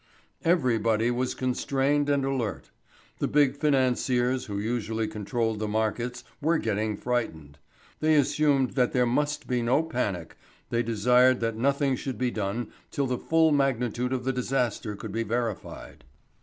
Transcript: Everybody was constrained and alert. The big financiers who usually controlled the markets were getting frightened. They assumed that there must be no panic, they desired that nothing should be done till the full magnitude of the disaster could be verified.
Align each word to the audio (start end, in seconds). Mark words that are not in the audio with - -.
Everybody 0.43 1.11
was 1.11 1.35
constrained 1.35 2.09
and 2.09 2.25
alert. 2.25 2.71
The 3.19 3.27
big 3.27 3.55
financiers 3.55 4.45
who 4.45 4.57
usually 4.57 5.07
controlled 5.07 5.59
the 5.59 5.67
markets 5.67 6.23
were 6.41 6.57
getting 6.57 6.97
frightened. 6.97 7.59
They 7.99 8.15
assumed 8.15 8.71
that 8.71 8.93
there 8.93 9.05
must 9.05 9.45
be 9.45 9.61
no 9.61 9.83
panic, 9.83 10.37
they 10.71 10.81
desired 10.81 11.39
that 11.41 11.55
nothing 11.55 11.95
should 11.95 12.17
be 12.17 12.31
done 12.31 12.71
till 12.89 13.05
the 13.05 13.19
full 13.19 13.51
magnitude 13.51 14.11
of 14.11 14.23
the 14.23 14.33
disaster 14.33 14.95
could 14.95 15.11
be 15.11 15.21
verified. 15.21 16.03